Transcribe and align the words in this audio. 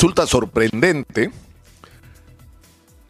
Resulta 0.00 0.28
sorprendente 0.28 1.32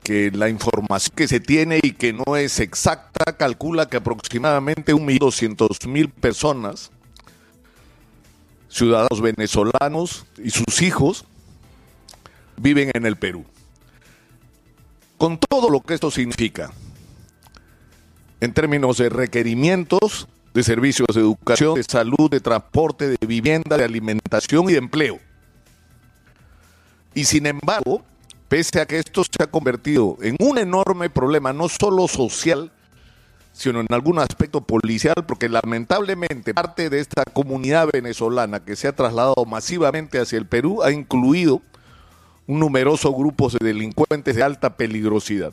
que 0.02 0.30
la 0.30 0.48
información 0.48 1.14
que 1.14 1.28
se 1.28 1.38
tiene 1.38 1.80
y 1.82 1.92
que 1.92 2.14
no 2.14 2.34
es 2.34 2.60
exacta 2.60 3.36
calcula 3.36 3.90
que 3.90 3.98
aproximadamente 3.98 4.94
1.200.000 4.94 6.10
personas, 6.10 6.90
ciudadanos 8.70 9.20
venezolanos 9.20 10.24
y 10.42 10.48
sus 10.48 10.80
hijos, 10.80 11.26
viven 12.56 12.90
en 12.94 13.04
el 13.04 13.16
Perú. 13.16 13.44
Con 15.18 15.36
todo 15.36 15.68
lo 15.68 15.82
que 15.82 15.92
esto 15.92 16.10
significa, 16.10 16.72
en 18.40 18.54
términos 18.54 18.96
de 18.96 19.10
requerimientos 19.10 20.26
de 20.54 20.62
servicios 20.62 21.08
de 21.12 21.20
educación, 21.20 21.74
de 21.74 21.84
salud, 21.84 22.30
de 22.30 22.40
transporte, 22.40 23.08
de 23.08 23.26
vivienda, 23.26 23.76
de 23.76 23.84
alimentación 23.84 24.70
y 24.70 24.72
de 24.72 24.78
empleo. 24.78 25.27
Y 27.18 27.24
sin 27.24 27.46
embargo, 27.46 28.04
pese 28.48 28.80
a 28.80 28.86
que 28.86 29.00
esto 29.00 29.24
se 29.24 29.42
ha 29.42 29.48
convertido 29.48 30.18
en 30.22 30.36
un 30.38 30.56
enorme 30.56 31.10
problema, 31.10 31.52
no 31.52 31.68
solo 31.68 32.06
social, 32.06 32.70
sino 33.52 33.80
en 33.80 33.88
algún 33.90 34.20
aspecto 34.20 34.60
policial, 34.60 35.26
porque 35.26 35.48
lamentablemente 35.48 36.54
parte 36.54 36.88
de 36.88 37.00
esta 37.00 37.24
comunidad 37.24 37.88
venezolana 37.92 38.64
que 38.64 38.76
se 38.76 38.86
ha 38.86 38.94
trasladado 38.94 39.44
masivamente 39.46 40.20
hacia 40.20 40.38
el 40.38 40.46
Perú 40.46 40.84
ha 40.84 40.92
incluido 40.92 41.60
un 42.46 42.60
numeroso 42.60 43.12
grupo 43.12 43.50
de 43.50 43.66
delincuentes 43.66 44.36
de 44.36 44.44
alta 44.44 44.76
peligrosidad. 44.76 45.52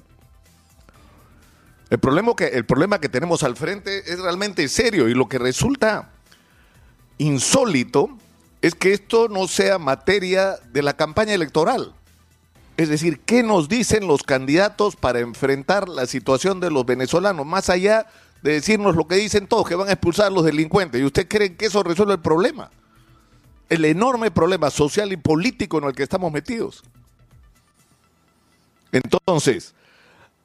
El 1.89 1.97
problema, 1.97 2.35
que, 2.35 2.45
el 2.45 2.65
problema 2.67 2.99
que 2.99 3.09
tenemos 3.09 3.41
al 3.41 3.55
frente 3.55 4.03
es 4.05 4.19
realmente 4.19 4.67
serio 4.67 5.09
y 5.09 5.15
lo 5.15 5.27
que 5.27 5.39
resulta 5.39 6.11
insólito 7.17 8.19
es 8.65 8.73
que 8.73 8.93
esto 8.93 9.27
no 9.27 9.47
sea 9.47 9.77
materia 9.77 10.55
de 10.71 10.81
la 10.81 10.93
campaña 10.95 11.35
electoral. 11.35 11.93
Es 12.77 12.89
decir, 12.89 13.19
¿qué 13.19 13.43
nos 13.43 13.69
dicen 13.69 14.07
los 14.07 14.23
candidatos 14.23 14.95
para 14.95 15.19
enfrentar 15.19 15.87
la 15.87 16.07
situación 16.07 16.59
de 16.59 16.71
los 16.71 16.83
venezolanos? 16.83 17.45
Más 17.45 17.69
allá 17.69 18.07
de 18.41 18.53
decirnos 18.53 18.95
lo 18.95 19.07
que 19.07 19.17
dicen 19.17 19.45
todos, 19.45 19.67
que 19.67 19.75
van 19.75 19.89
a 19.89 19.91
expulsar 19.91 20.25
a 20.25 20.29
los 20.31 20.43
delincuentes. 20.43 20.99
¿Y 20.99 21.03
usted 21.03 21.27
cree 21.27 21.55
que 21.55 21.67
eso 21.67 21.83
resuelve 21.83 22.13
el 22.13 22.21
problema? 22.21 22.71
El 23.69 23.85
enorme 23.85 24.31
problema 24.31 24.71
social 24.71 25.13
y 25.13 25.17
político 25.17 25.77
en 25.77 25.83
el 25.83 25.93
que 25.93 26.01
estamos 26.01 26.31
metidos. 26.31 26.83
Entonces, 28.91 29.75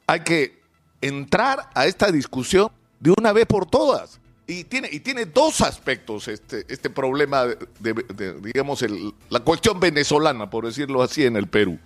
hay 0.05 0.19
que 0.19 0.61
entrar 1.01 1.71
a 1.73 1.87
esta 1.87 2.11
discusión 2.11 2.69
de 2.99 3.15
una 3.17 3.33
vez 3.33 3.47
por 3.47 3.65
todas. 3.65 4.19
Y 4.51 4.65
tiene, 4.65 4.89
y 4.91 4.99
tiene 4.99 5.27
dos 5.27 5.61
aspectos 5.61 6.27
este, 6.27 6.65
este 6.67 6.89
problema, 6.89 7.45
de, 7.79 8.35
digamos, 8.41 8.83
la 9.29 9.39
cuestión 9.39 9.79
venezolana, 9.79 10.49
por 10.49 10.65
decirlo 10.65 11.01
así, 11.01 11.25
en 11.25 11.37
el 11.37 11.47
Perú. 11.47 11.79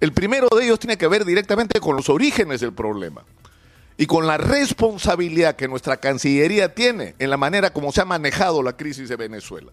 El 0.00 0.12
primero 0.12 0.48
de 0.54 0.66
ellos 0.66 0.78
tiene 0.78 0.98
que 0.98 1.08
ver 1.08 1.24
directamente 1.24 1.80
con 1.80 1.96
los 1.96 2.10
orígenes 2.10 2.60
del 2.60 2.74
problema 2.74 3.24
y 3.96 4.04
con 4.04 4.26
la 4.26 4.36
responsabilidad 4.36 5.56
que 5.56 5.66
nuestra 5.66 5.96
Cancillería 5.96 6.74
tiene 6.74 7.14
en 7.18 7.30
la 7.30 7.38
manera 7.38 7.72
como 7.72 7.90
se 7.90 8.02
ha 8.02 8.04
manejado 8.04 8.62
la 8.62 8.76
crisis 8.76 9.08
de 9.08 9.16
Venezuela. 9.16 9.72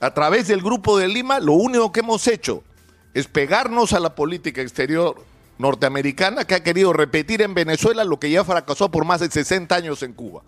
A 0.00 0.12
través 0.14 0.48
del 0.48 0.62
Grupo 0.62 0.98
de 0.98 1.06
Lima, 1.06 1.38
lo 1.38 1.52
único 1.52 1.92
que 1.92 2.00
hemos 2.00 2.26
hecho 2.26 2.64
es 3.12 3.28
pegarnos 3.28 3.92
a 3.92 4.00
la 4.00 4.16
política 4.16 4.62
exterior 4.62 5.24
norteamericana 5.58 6.44
que 6.44 6.56
ha 6.56 6.64
querido 6.64 6.92
repetir 6.92 7.40
en 7.40 7.54
Venezuela 7.54 8.02
lo 8.02 8.18
que 8.18 8.32
ya 8.32 8.42
fracasó 8.42 8.90
por 8.90 9.04
más 9.04 9.20
de 9.20 9.30
60 9.30 9.72
años 9.76 10.02
en 10.02 10.12
Cuba, 10.12 10.42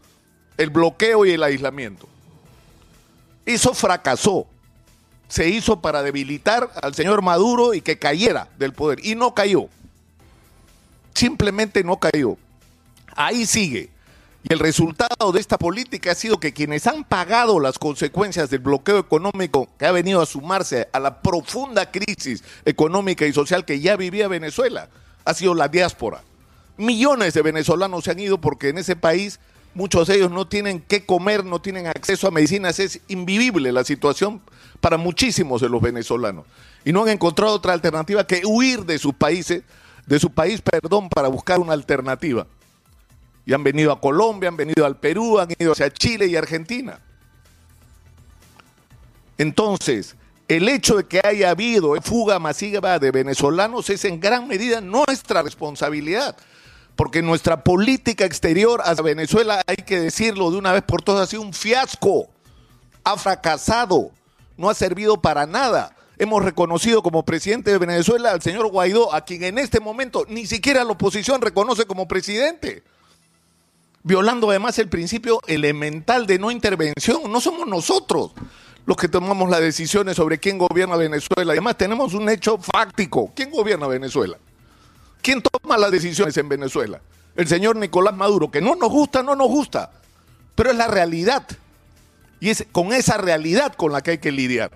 el 0.57 0.71
bloqueo 0.71 1.25
y 1.27 1.33
el 1.33 1.43
aislamiento. 1.43 2.09
Eso 3.45 3.75
fracasó 3.75 4.47
se 5.29 5.49
hizo 5.49 5.81
para 5.81 6.03
debilitar 6.03 6.71
al 6.83 6.95
señor 6.95 7.23
Maduro 7.23 7.75
y 7.75 7.81
que 7.81 7.99
cayera 7.99 8.49
del 8.59 8.73
poder. 8.73 9.05
Y 9.05 9.15
no 9.15 9.35
cayó. 9.35 9.69
Simplemente 11.15 11.83
no 11.83 11.99
cayó. 11.99 12.37
Ahí 13.17 13.47
sigue. 13.47 13.91
Y 14.49 14.53
el 14.53 14.61
resultado 14.61 15.33
de 15.33 15.41
esta 15.41 15.59
política 15.59 16.13
ha 16.13 16.15
sido 16.15 16.39
que 16.39 16.53
quienes 16.53 16.87
han 16.87 17.03
pagado 17.03 17.59
las 17.59 17.79
consecuencias 17.79 18.49
del 18.51 18.61
bloqueo 18.61 18.99
económico 18.99 19.69
que 19.77 19.87
ha 19.87 19.93
venido 19.93 20.21
a 20.21 20.27
sumarse 20.27 20.89
a 20.93 21.01
la 21.01 21.21
profunda 21.21 21.91
crisis 21.91 22.45
económica 22.65 23.27
y 23.27 23.33
social 23.33 23.65
que 23.65 23.81
ya 23.81 23.97
vivía 23.97 24.29
Venezuela, 24.29 24.89
ha 25.25 25.35
sido 25.35 25.55
la 25.55 25.67
diáspora. 25.67 26.23
Millones 26.77 27.35
de 27.35 27.43
venezolanos 27.43 28.05
se 28.05 28.13
han 28.13 28.21
ido 28.21 28.41
porque 28.41 28.69
en 28.69 28.79
ese 28.79 28.95
país 28.95 29.41
muchos 29.77 30.09
de 30.09 30.17
ellos 30.17 30.31
no 30.31 30.49
tienen 30.49 30.81
qué 30.81 31.05
comer, 31.05 31.45
no 31.45 31.61
tienen 31.61 31.87
acceso 31.87 32.27
a 32.27 32.31
medicinas, 32.31 32.79
es 32.79 33.01
invivible 33.09 33.71
la 33.73 33.85
situación 33.85 34.41
para 34.81 34.97
muchísimos 34.97 35.61
de 35.61 35.69
los 35.69 35.83
venezolanos. 35.83 36.47
Y 36.83 36.93
no 36.93 37.03
han 37.03 37.11
encontrado 37.11 37.53
otra 37.53 37.75
alternativa 37.75 38.27
que 38.27 38.41
huir 38.47 38.87
de 38.87 38.99
sus 38.99 39.15
países, 39.15 39.65
de 40.07 40.19
su 40.19 40.31
país, 40.31 40.63
perdón, 40.63 41.11
para 41.11 41.29
buscar 41.29 41.61
una 41.61 41.75
alternativa. 41.75 42.47
Y 43.45 43.53
han 43.53 43.63
venido 43.63 43.93
a 43.93 44.01
Colombia, 44.01 44.49
han 44.49 44.57
venido 44.57 44.87
al 44.87 44.99
Perú, 44.99 45.39
han 45.39 45.49
ido 45.59 45.73
hacia 45.73 45.93
Chile 45.93 46.27
y 46.27 46.37
Argentina. 46.37 46.99
Entonces, 49.37 50.17
el 50.49 50.71
hecho 50.71 50.97
de 50.97 51.05
que 51.05 51.21
haya 51.23 51.51
habido 51.51 51.95
fuga 52.01 52.39
masiva 52.39 52.99
de 52.99 53.11
venezolanos 53.11 53.91
es 53.91 54.07
en 54.07 54.21
gran 54.21 54.49
medida 54.49 54.81
nuestra 54.81 55.43
responsabilidad, 55.43 56.35
porque 56.97 57.23
nuestra 57.23 57.63
política 57.63 58.25
exterior 58.25 58.81
hacia 58.85 59.05
Venezuela, 59.05 59.63
hay 59.67 59.77
que 59.77 60.01
decirlo 60.01 60.51
de 60.51 60.57
una 60.57 60.73
vez 60.73 60.83
por 60.83 61.03
todas, 61.03 61.29
ha 61.29 61.31
sido 61.31 61.43
un 61.43 61.53
fiasco, 61.53 62.29
ha 63.05 63.17
fracasado 63.17 64.11
no 64.57 64.71
ha 64.71 64.75
servido 64.75 65.21
para 65.21 65.47
nada. 65.47 65.95
Hemos 66.19 66.45
reconocido 66.45 67.03
como 67.03 67.25
presidente 67.25 67.71
de 67.71 67.79
Venezuela 67.79 68.33
al 68.33 68.43
señor 68.43 68.69
Guaidó, 68.69 69.15
a 69.15 69.25
quien 69.25 69.45
en 69.45 69.59
este 69.59 69.81
momento 69.81 70.25
ni 70.29 70.47
siquiera 70.47 70.83
la 70.85 70.93
oposición 70.93 71.43
reconoce 71.43 71.85
como 71.85 72.09
presidente, 72.09 72.83
violando 74.03 74.49
además 74.49 74.79
el 74.79 74.89
principio 74.89 75.43
elemental 75.47 76.27
de 76.27 76.39
no 76.39 76.51
intervención. 76.51 77.31
No 77.31 77.41
somos 77.41 77.67
nosotros 77.67 78.33
los 78.87 78.97
que 78.97 79.09
tomamos 79.09 79.51
las 79.51 79.61
decisiones 79.61 80.17
sobre 80.17 80.39
quién 80.39 80.57
gobierna 80.57 80.97
Venezuela. 80.97 81.53
Además 81.53 81.77
tenemos 81.77 82.15
un 82.15 82.29
hecho 82.31 82.57
fáctico. 82.59 83.33
¿Quién 83.35 83.51
gobierna 83.51 83.87
Venezuela? 83.87 84.39
¿Quién 85.23 85.43
toma 85.43 85.77
las 85.77 85.91
decisiones 85.91 86.37
en 86.37 86.49
Venezuela? 86.49 87.01
El 87.35 87.49
señor 87.49 87.77
Nicolás 87.77 88.15
Maduro, 88.15 88.51
que 88.51 88.61
no 88.61 88.75
nos 88.77 88.91
gusta, 88.91 89.23
no 89.23 89.37
nos 89.37 89.49
gusta, 89.49 89.91
pero 90.55 90.71
es 90.71 90.77
la 90.77 90.87
realidad. 90.87 91.47
Y 92.41 92.51
es 92.51 92.67
con 92.73 92.93
esa 92.93 93.17
realidad 93.17 93.75
con 93.75 93.93
la 93.93 94.03
que 94.03 94.13
hay 94.13 94.19
que 94.19 94.33
lidiar. 94.33 94.71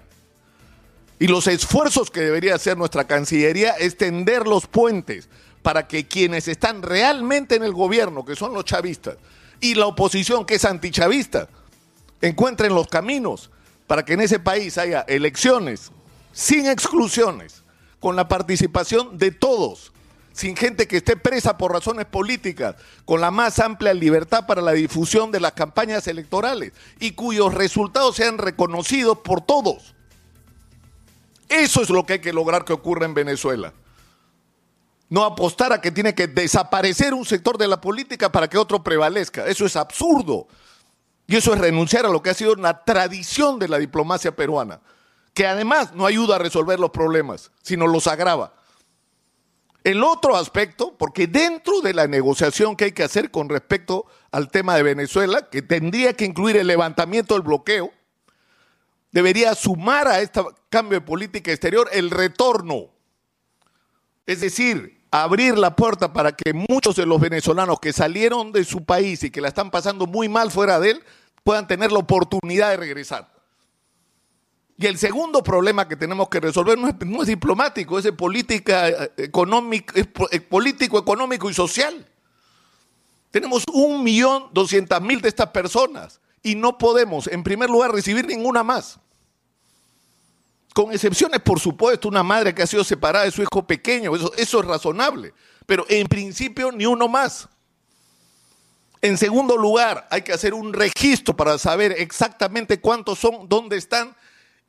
Y 1.19 1.27
los 1.27 1.47
esfuerzos 1.47 2.11
que 2.11 2.21
debería 2.21 2.55
hacer 2.55 2.79
nuestra 2.79 3.07
Cancillería 3.07 3.73
es 3.73 3.97
tender 3.97 4.47
los 4.47 4.67
puentes 4.67 5.29
para 5.63 5.87
que 5.87 6.07
quienes 6.07 6.49
están 6.49 6.83
realmente 6.83 7.55
en 7.55 7.63
el 7.63 7.73
gobierno, 7.73 8.25
que 8.25 8.37
son 8.37 8.55
los 8.55 8.65
chavistas, 8.65 9.17
y 9.61 9.75
la 9.75 9.87
oposición, 9.87 10.47
que 10.47 10.55
es 10.55 10.65
antichavista, 10.65 11.49
encuentren 12.23 12.75
los 12.75 12.89
caminos 12.89 13.51
para 13.87 14.05
que 14.05 14.15
en 14.15 14.21
ese 14.21 14.39
país 14.39 14.79
haya 14.79 15.01
elecciones 15.03 15.91
sin 16.33 16.67
exclusiones, 16.67 17.63
con 17.99 18.17
la 18.17 18.29
participación 18.29 19.19
de 19.19 19.31
todos, 19.31 19.93
sin 20.41 20.57
gente 20.57 20.89
que 20.89 20.97
esté 20.97 21.19
presa 21.19 21.59
por 21.59 21.71
razones 21.71 22.07
políticas, 22.07 22.75
con 23.05 23.21
la 23.21 23.31
más 23.31 23.59
amplia 23.59 23.93
libertad 23.93 24.47
para 24.47 24.63
la 24.63 24.73
difusión 24.73 25.31
de 25.31 25.39
las 25.39 25.53
campañas 25.53 26.07
electorales 26.07 26.73
y 26.99 27.11
cuyos 27.11 27.53
resultados 27.53 28.17
sean 28.17 28.39
reconocidos 28.39 29.19
por 29.19 29.43
todos. 29.43 29.95
Eso 31.51 31.83
es 31.83 31.91
lo 31.91 32.07
que 32.07 32.15
hay 32.15 32.19
que 32.21 32.33
lograr 32.33 32.65
que 32.65 32.73
ocurra 32.73 33.05
en 33.05 33.13
Venezuela. 33.13 33.75
No 35.11 35.25
apostar 35.25 35.75
a 35.75 35.83
que 35.83 35.91
tiene 35.91 36.15
que 36.15 36.27
desaparecer 36.27 37.13
un 37.13 37.27
sector 37.27 37.59
de 37.59 37.69
la 37.69 37.83
política 37.83 38.33
para 38.33 38.49
que 38.49 38.57
otro 38.57 38.83
prevalezca. 38.83 39.47
Eso 39.47 39.67
es 39.67 39.77
absurdo. 39.77 40.49
Y 41.27 41.37
eso 41.37 41.53
es 41.53 41.61
renunciar 41.61 42.07
a 42.07 42.09
lo 42.09 42.23
que 42.23 42.31
ha 42.31 42.35
sido 42.35 42.55
una 42.55 42.83
tradición 42.83 43.59
de 43.59 43.69
la 43.69 43.77
diplomacia 43.77 44.35
peruana, 44.35 44.81
que 45.35 45.47
además 45.47 45.93
no 45.93 46.07
ayuda 46.07 46.37
a 46.37 46.39
resolver 46.39 46.81
los 46.81 46.93
problemas, 46.93 47.51
sino 47.61 47.87
los 47.87 48.07
agrava. 48.07 48.55
El 49.83 50.05
otro 50.05 50.37
aspecto, 50.37 50.95
porque 50.99 51.27
dentro 51.27 51.81
de 51.81 51.95
la 51.95 52.07
negociación 52.07 52.77
que 52.77 52.87
hay 52.87 52.93
que 52.93 53.03
hacer 53.03 53.31
con 53.31 53.49
respecto 53.49 54.07
al 54.31 54.51
tema 54.51 54.77
de 54.77 54.83
Venezuela, 54.83 55.49
que 55.49 55.63
tendría 55.63 56.13
que 56.13 56.27
incluir 56.27 56.57
el 56.59 56.67
levantamiento 56.67 57.35
del 57.35 57.43
bloqueo, 57.43 57.91
debería 59.11 59.55
sumar 59.55 60.07
a 60.07 60.21
este 60.21 60.43
cambio 60.69 61.01
de 61.01 61.07
política 61.07 61.51
exterior 61.51 61.89
el 61.93 62.11
retorno. 62.11 62.91
Es 64.27 64.43
decir, 64.43 65.01
abrir 65.11 65.59
la 65.59 65.75
puerta 65.75 66.13
para 66.13 66.33
que 66.33 66.53
muchos 66.53 66.97
de 66.97 67.07
los 67.07 67.21
venezolanos 67.21 67.81
que 67.81 67.93
salieron 67.93 68.53
de 68.53 68.65
su 68.65 68.85
país 68.85 69.23
y 69.25 69.31
que 69.31 69.41
la 69.41 69.49
están 69.49 69.71
pasando 69.71 70.07
muy 70.07 70.29
mal 70.29 70.51
fuera 70.51 70.79
de 70.79 70.93
él 70.93 71.05
puedan 71.43 71.67
tener 71.67 71.91
la 71.91 71.99
oportunidad 72.01 72.71
de 72.71 72.77
regresar. 72.77 73.30
Y 74.81 74.87
el 74.87 74.97
segundo 74.97 75.43
problema 75.43 75.87
que 75.87 75.95
tenemos 75.95 76.31
que 76.31 76.41
resolver 76.41 76.79
no 76.79 76.89
es, 76.89 77.29
diplomático, 77.29 77.99
es 77.99 78.11
política 78.13 78.89
eh, 78.89 79.13
económica, 79.19 79.93
es 79.95 80.09
eh, 80.31 80.41
político, 80.41 80.99
económico 80.99 81.51
y 81.51 81.55
social. 81.55 82.09
Tenemos 83.31 83.65
un 83.75 84.03
millón 84.03 84.47
doscientas 84.53 85.03
mil 85.03 85.21
de 85.21 85.29
estas 85.29 85.51
personas 85.51 86.19
y 86.43 86.55
no 86.55 86.79
podemos, 86.79 87.27
en 87.27 87.43
primer 87.43 87.69
lugar, 87.69 87.93
recibir 87.93 88.27
ninguna 88.27 88.63
más. 88.63 88.99
Con 90.73 90.93
excepciones, 90.93 91.41
por 91.41 91.61
supuesto, 91.61 92.09
una 92.09 92.23
madre 92.23 92.55
que 92.55 92.63
ha 92.63 92.67
sido 92.67 92.83
separada 92.83 93.27
de 93.27 93.33
su 93.33 93.43
hijo 93.43 93.67
pequeño, 93.67 94.17
eso, 94.17 94.33
eso 94.39 94.61
es 94.61 94.65
razonable. 94.65 95.35
Pero 95.67 95.85
en 95.91 96.07
principio, 96.07 96.73
ni 96.73 96.87
uno 96.87 97.07
más. 97.07 97.51
En 99.03 99.19
segundo 99.19 99.59
lugar, 99.59 100.09
hay 100.11 100.23
que 100.23 100.33
hacer 100.33 100.55
un 100.55 100.73
registro 100.73 101.37
para 101.37 101.59
saber 101.59 101.93
exactamente 101.99 102.81
cuántos 102.81 103.19
son, 103.19 103.47
dónde 103.47 103.77
están 103.77 104.17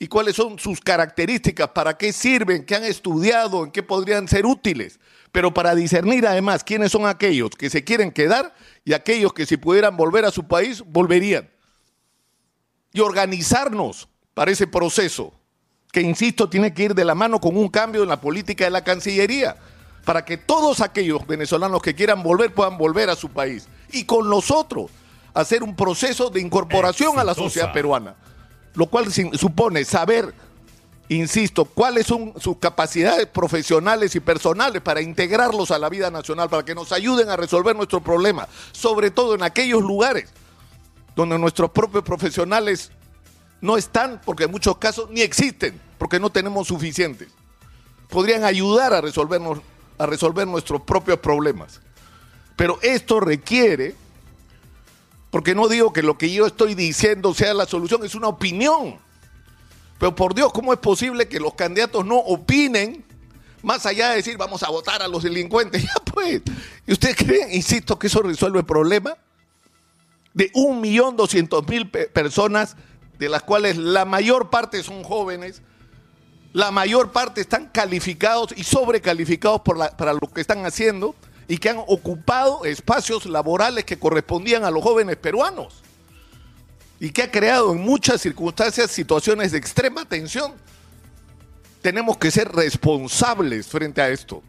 y 0.02 0.08
cuáles 0.08 0.36
son 0.36 0.58
sus 0.58 0.82
características, 0.82 1.70
para 1.70 1.96
qué 1.96 2.12
sirven, 2.12 2.66
qué 2.66 2.74
han 2.74 2.86
estudiado, 2.86 3.64
en 3.64 3.70
qué 3.70 3.84
podrían 3.84 4.28
ser 4.28 4.48
útiles. 4.48 5.00
Pero 5.32 5.54
para 5.54 5.76
discernir 5.76 6.26
además 6.26 6.64
quiénes 6.64 6.92
son 6.92 7.06
aquellos 7.06 7.52
que 7.52 7.70
se 7.70 7.84
quieren 7.84 8.12
quedar 8.12 8.52
y 8.84 8.94
aquellos 8.94 9.32
que 9.32 9.46
si 9.46 9.58
pudieran 9.58 9.96
volver 9.96 10.26
a 10.26 10.32
su 10.32 10.48
país, 10.48 10.84
volverían. 10.88 11.52
Y 12.92 13.00
organizarnos 13.02 14.10
para 14.34 14.50
ese 14.50 14.66
proceso, 14.66 15.34
que 15.92 16.02
insisto, 16.02 16.50
tiene 16.50 16.74
que 16.74 16.86
ir 16.86 16.96
de 16.96 17.06
la 17.06 17.14
mano 17.14 17.40
con 17.40 17.56
un 17.56 17.68
cambio 17.68 18.02
en 18.02 18.10
la 18.10 18.20
política 18.20 18.64
de 18.64 18.72
la 18.72 18.84
Cancillería, 18.84 19.56
para 20.04 20.26
que 20.26 20.36
todos 20.36 20.82
aquellos 20.82 21.28
venezolanos 21.28 21.80
que 21.84 21.94
quieran 21.94 22.24
volver 22.24 22.56
puedan 22.56 22.80
volver 22.80 23.12
a 23.12 23.16
su 23.16 23.30
país 23.30 23.68
y 23.92 24.06
con 24.06 24.28
nosotros 24.28 24.90
hacer 25.36 25.62
un 25.62 25.76
proceso 25.76 26.32
de 26.32 26.42
incorporación 26.42 27.20
a 27.20 27.24
la 27.24 27.36
sociedad 27.36 27.72
peruana, 27.72 28.16
lo 28.74 28.88
cual 28.88 29.12
supone 29.12 29.84
saber, 29.86 30.34
insisto, 31.10 31.66
cuáles 31.66 32.08
son 32.08 32.34
sus 32.40 32.58
capacidades 32.58 33.28
profesionales 33.28 34.16
y 34.16 34.20
personales 34.20 34.82
para 34.82 35.02
integrarlos 35.02 35.72
a 35.72 35.80
la 35.80 35.90
vida 35.90 36.10
nacional, 36.10 36.50
para 36.50 36.64
que 36.64 36.76
nos 36.76 36.92
ayuden 36.92 37.30
a 37.30 37.36
resolver 37.36 37.76
nuestros 37.76 38.02
problemas, 38.02 38.48
sobre 38.72 39.12
todo 39.12 39.36
en 39.36 39.44
aquellos 39.44 39.82
lugares 39.82 40.30
donde 41.16 41.38
nuestros 41.38 41.72
propios 41.72 42.04
profesionales 42.04 42.92
no 43.60 43.78
están, 43.78 44.22
porque 44.26 44.46
en 44.46 44.52
muchos 44.52 44.78
casos 44.78 45.10
ni 45.10 45.22
existen, 45.22 45.80
porque 45.98 46.20
no 46.20 46.30
tenemos 46.30 46.68
suficientes. 46.68 47.28
Podrían 48.10 48.44
ayudar 48.44 48.94
a 48.94 49.02
resolvernos, 49.02 49.60
a 49.98 50.06
resolver 50.06 50.48
nuestros 50.48 50.82
propios 50.82 51.20
problemas. 51.20 51.80
Pero 52.56 52.80
esto 52.82 53.20
requiere, 53.20 53.96
porque 55.32 55.56
no 55.56 55.70
digo 55.70 55.94
que 55.94 56.04
lo 56.04 56.18
que 56.18 56.32
yo 56.32 56.46
estoy 56.46 56.76
diciendo 56.76 57.34
sea 57.34 57.54
la 57.54 57.66
solución, 57.66 58.06
es 58.06 58.16
una 58.16 58.28
opinión. 58.28 58.98
Pero 59.98 60.14
por 60.14 60.36
Dios, 60.36 60.52
¿cómo 60.52 60.74
es 60.74 60.80
posible 60.80 61.28
que 61.28 61.40
los 61.40 61.54
candidatos 61.54 62.06
no 62.06 62.18
opinen 62.18 63.06
más 63.64 63.86
allá 63.86 64.10
de 64.10 64.18
decir 64.18 64.36
vamos 64.38 64.62
a 64.64 64.70
votar 64.70 65.02
a 65.02 65.08
los 65.08 65.24
delincuentes? 65.24 65.84
Ya 65.86 65.94
pues, 66.04 66.42
¿y 66.86 66.92
usted 66.92 67.16
cree, 67.16 67.56
insisto, 67.56 67.98
que 67.98 68.08
eso 68.08 68.22
resuelve 68.22 68.60
el 68.60 68.66
problema? 68.66 69.16
De 70.34 70.52
un 70.54 70.82
millón 70.82 71.16
doscientos 71.16 71.66
mil 71.66 71.90
personas, 71.90 72.76
de 73.18 73.30
las 73.30 73.44
cuales 73.44 73.78
la 73.78 74.04
mayor 74.04 74.50
parte 74.50 74.84
son 74.84 75.04
jóvenes, 75.04 75.62
la 76.52 76.72
mayor 76.72 77.14
parte 77.14 77.40
están 77.40 77.68
calificados 77.68 78.54
y 78.58 78.66
sobrecalificados 78.66 79.62
por 79.62 79.96
para 79.96 80.14
lo 80.14 80.20
que 80.34 80.42
están 80.42 80.66
haciendo 80.66 81.16
y 81.52 81.58
que 81.58 81.68
han 81.68 81.80
ocupado 81.80 82.64
espacios 82.64 83.26
laborales 83.26 83.84
que 83.84 84.00
correspondían 84.00 84.64
a 84.64 84.72
los 84.72 84.82
jóvenes 84.82 85.18
peruanos 85.18 85.84
y 86.98 87.10
que 87.10 87.24
ha 87.24 87.30
creado 87.30 87.74
en 87.74 87.82
muchas 87.82 88.22
circunstancias 88.22 88.90
situaciones 88.90 89.52
de 89.52 89.58
extrema 89.58 90.06
tensión. 90.06 90.54
Tenemos 91.82 92.16
que 92.16 92.32
ser 92.32 92.54
responsables 92.54 93.68
frente 93.68 94.02
a 94.02 94.08
esto. 94.08 94.42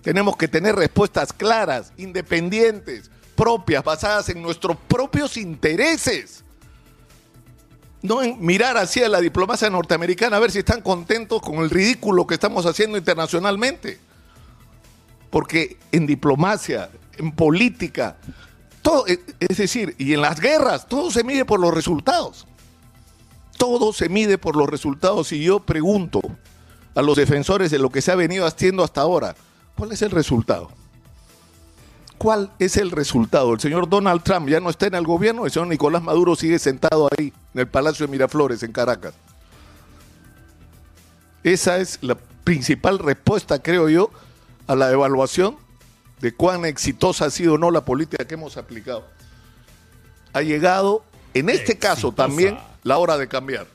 Tenemos 0.00 0.38
que 0.38 0.48
tener 0.48 0.74
respuestas 0.74 1.34
claras, 1.34 1.92
independientes, 1.98 3.10
propias, 3.36 3.84
basadas 3.84 4.30
en 4.30 4.40
nuestros 4.40 4.78
propios 4.88 5.36
intereses. 5.36 6.44
No 8.00 8.22
en 8.22 8.40
mirar 8.40 8.78
hacia 8.78 9.06
la 9.06 9.20
diplomacia 9.20 9.68
norteamericana 9.68 10.38
a 10.38 10.40
ver 10.40 10.50
si 10.50 10.60
están 10.60 10.80
contentos 10.80 11.42
con 11.42 11.56
el 11.56 11.68
ridículo 11.68 12.26
que 12.26 12.32
estamos 12.32 12.64
haciendo 12.64 12.96
internacionalmente 12.96 14.00
porque 15.32 15.78
en 15.92 16.06
diplomacia, 16.06 16.90
en 17.16 17.32
política, 17.32 18.18
todo, 18.82 19.06
eh, 19.06 19.18
es 19.40 19.56
decir, 19.56 19.96
y 19.96 20.12
en 20.12 20.20
las 20.20 20.38
guerras, 20.38 20.86
todo 20.86 21.10
se 21.10 21.24
mide 21.24 21.46
por 21.46 21.58
los 21.58 21.72
resultados. 21.72 22.46
Todo 23.56 23.94
se 23.94 24.10
mide 24.10 24.36
por 24.36 24.56
los 24.56 24.68
resultados. 24.68 25.32
Y 25.32 25.42
yo 25.42 25.60
pregunto 25.60 26.20
a 26.94 27.00
los 27.00 27.16
defensores 27.16 27.70
de 27.70 27.78
lo 27.78 27.88
que 27.88 28.02
se 28.02 28.12
ha 28.12 28.14
venido 28.14 28.44
haciendo 28.44 28.84
hasta 28.84 29.00
ahora, 29.00 29.34
¿cuál 29.74 29.92
es 29.92 30.02
el 30.02 30.10
resultado? 30.10 30.68
¿Cuál 32.18 32.52
es 32.58 32.76
el 32.76 32.90
resultado? 32.90 33.54
El 33.54 33.60
señor 33.60 33.88
Donald 33.88 34.22
Trump 34.22 34.50
ya 34.50 34.60
no 34.60 34.68
está 34.68 34.86
en 34.86 34.96
el 34.96 35.06
gobierno, 35.06 35.46
el 35.46 35.50
señor 35.50 35.68
Nicolás 35.68 36.02
Maduro 36.02 36.36
sigue 36.36 36.58
sentado 36.58 37.08
ahí, 37.16 37.32
en 37.54 37.60
el 37.60 37.68
Palacio 37.68 38.06
de 38.06 38.12
Miraflores, 38.12 38.62
en 38.62 38.72
Caracas. 38.72 39.14
Esa 41.42 41.78
es 41.78 41.98
la 42.02 42.16
principal 42.44 42.98
respuesta, 42.98 43.62
creo 43.62 43.88
yo, 43.88 44.10
a 44.72 44.76
la 44.76 44.90
evaluación 44.90 45.56
de 46.20 46.34
cuán 46.34 46.64
exitosa 46.64 47.26
ha 47.26 47.30
sido 47.30 47.54
o 47.54 47.58
no 47.58 47.70
la 47.70 47.84
política 47.84 48.24
que 48.26 48.34
hemos 48.34 48.56
aplicado. 48.56 49.06
Ha 50.32 50.40
llegado, 50.40 51.04
en 51.34 51.50
este 51.50 51.76
caso 51.78 52.12
también, 52.12 52.58
la 52.82 52.98
hora 52.98 53.18
de 53.18 53.28
cambiar. 53.28 53.66